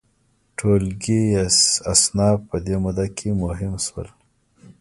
[0.57, 1.45] ټولګي یا
[1.93, 4.07] اصناف په دې موده کې مهم شول.